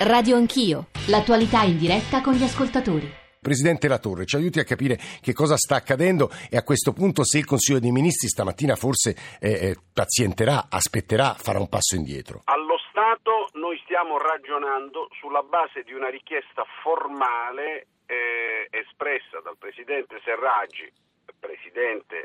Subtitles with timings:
[0.00, 3.04] Radio Anch'io, l'attualità in diretta con gli ascoltatori.
[3.38, 7.36] Presidente Latorre, ci aiuti a capire che cosa sta accadendo e a questo punto se
[7.36, 12.40] il Consiglio dei Ministri stamattina forse eh, eh, pazienterà, aspetterà, farà un passo indietro.
[12.44, 20.18] Allo Stato noi stiamo ragionando sulla base di una richiesta formale eh, espressa dal Presidente
[20.24, 20.90] Serraggi,
[21.38, 22.24] Presidente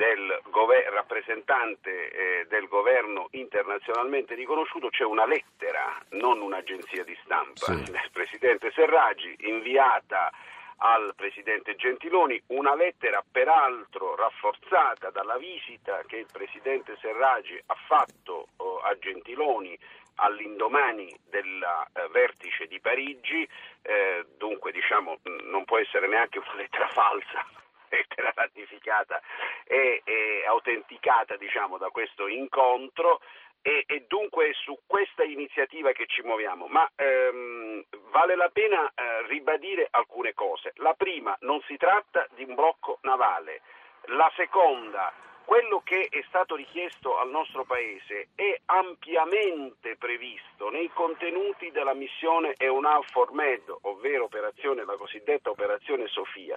[0.00, 7.66] del gover- rappresentante eh, del governo internazionalmente riconosciuto c'è una lettera, non un'agenzia di stampa,
[7.66, 7.90] Sì.
[7.90, 10.32] del Presidente Serraggi inviata
[10.78, 18.46] al Presidente Gentiloni, una lettera peraltro rafforzata dalla visita che il Presidente Serraggi ha fatto
[18.56, 19.78] oh, a Gentiloni
[20.14, 23.46] all'indomani del eh, vertice di Parigi,
[23.82, 27.44] eh, dunque diciamo non può essere neanche una lettera falsa,
[27.96, 29.20] lettera ratificata
[29.64, 33.20] e, e autenticata diciamo da questo incontro
[33.62, 38.88] e, e dunque è su questa iniziativa che ci muoviamo, ma ehm, vale la pena
[38.88, 40.72] eh, ribadire alcune cose.
[40.76, 43.60] La prima, non si tratta di un blocco navale.
[44.06, 45.12] La seconda,
[45.50, 52.54] quello che è stato richiesto al nostro Paese è ampiamente previsto nei contenuti della missione
[52.56, 56.56] EUNAVFOR Med, ovvero la cosiddetta operazione Sofia.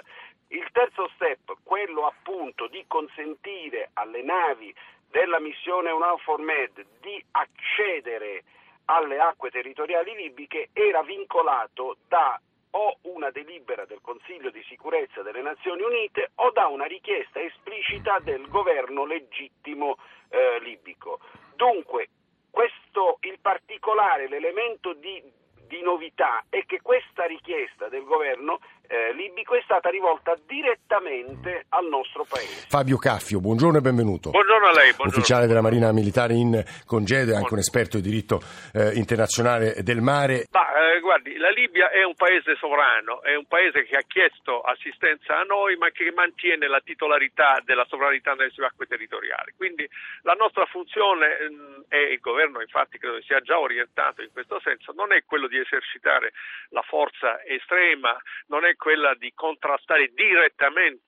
[0.50, 4.72] Il terzo step, quello appunto di consentire alle navi
[5.10, 8.44] della missione EUNAVFOR Med di accedere
[8.86, 12.40] alle acque territoriali libiche era vincolato da
[12.76, 18.20] o una delibera del Consiglio di sicurezza delle Nazioni Unite o da una richiesta esplicita
[18.20, 19.98] del governo legittimo
[20.30, 21.20] eh, libico.
[21.56, 22.10] Dunque,
[22.50, 25.22] questo, il particolare, l'elemento di,
[25.68, 31.88] di novità è che questa richiesta del governo eh, libico è stata rivolta direttamente al
[31.88, 32.68] nostro paese.
[32.68, 34.30] Fabio Caffio, buongiorno e benvenuto.
[34.30, 35.12] Buongiorno a lei, buongiorno.
[35.12, 38.42] Ufficiale della Marina Militare in congedo e anche un esperto di diritto
[38.74, 40.48] eh, internazionale del mare.
[40.52, 44.62] Ma eh, guardi, la Libia è un paese sovrano, è un paese che ha chiesto
[44.62, 49.54] assistenza a noi ma che mantiene la titolarità della sovranità nelle sue acque territoriali.
[49.56, 49.88] Quindi
[50.22, 54.92] la nostra funzione, mh, e il governo infatti credo sia già orientato in questo senso,
[54.94, 56.34] non è quello di esercitare
[56.70, 58.16] la forza estrema,
[58.48, 61.03] non è quella di contrastare direttamente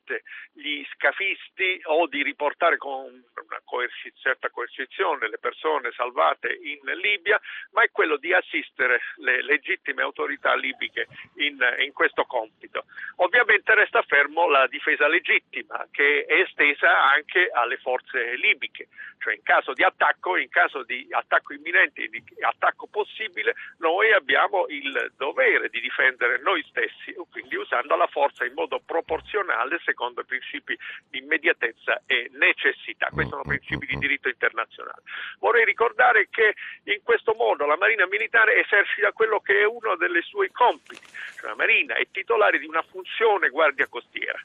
[0.54, 7.40] gli scafisti o di riportare con una coerci- certa coercizione le persone salvate in Libia,
[7.72, 12.86] ma è quello di assistere le legittime autorità libiche in, in questo compito.
[13.18, 18.88] Ovviamente resta fermo la difesa legittima che è estesa anche alle forze libiche,
[19.20, 24.66] cioè in caso di attacco, in caso di attacco imminente, di attacco possibile, noi abbiamo
[24.68, 30.26] il dovere di difendere noi stessi, quindi usando la forza in modo proporzionale secondo i
[30.26, 30.78] principi
[31.10, 33.08] di immediatezza e necessità.
[33.12, 35.02] Questi sono principi di diritto internazionale.
[35.40, 40.22] Vorrei ricordare che in questo modo la Marina Militare esercita quello che è uno dei
[40.22, 41.08] suoi compiti,
[41.40, 44.40] cioè la Marina è titolare di una funzione guardia costiera.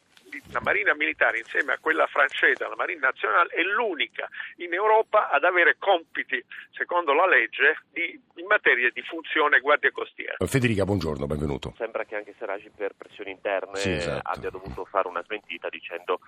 [0.52, 5.44] La Marina Militare insieme a quella francese, la Marina Nazionale, è l'unica in Europa ad
[5.44, 10.34] avere compiti, secondo la legge, di, in materia di funzione guardia costiera.
[10.46, 11.74] Federica, buongiorno, benvenuto.
[11.76, 14.28] Sembra che anche Seragi per pressioni interne Sì, esatto.
[14.30, 16.20] abbia dovuto fare una smentita dicendo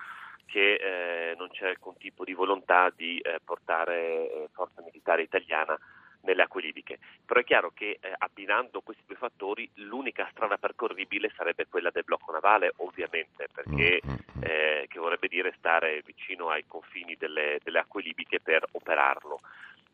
[0.47, 5.79] che eh, non c'è alcun tipo di volontà di eh, portare eh, forza militare italiana
[6.23, 6.99] nelle acque libiche.
[7.25, 12.05] Però è chiaro che eh, abbinando questi due fattori l'unica strada percorribile sarebbe quella del
[12.05, 14.01] blocco navale, ovviamente, perché
[14.41, 19.41] eh, che vorrebbe dire stare vicino ai confini delle, delle acque libiche per operarlo.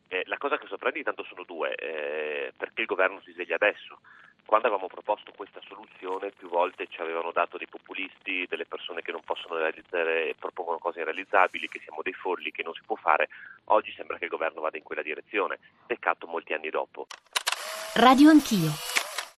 [0.08, 4.00] Eh, la cosa che sorprende intanto sono due, eh, perché il governo si sveglia adesso.
[4.48, 9.12] Quando avevamo proposto questa soluzione più volte ci avevano dato dei populisti, delle persone che
[9.12, 13.28] non possono realizzare, propongono cose irrealizzabili, che siamo dei folli, che non si può fare.
[13.64, 17.08] Oggi sembra che il governo vada in quella direzione, peccato molti anni dopo.
[17.96, 18.70] Radio Anch'io,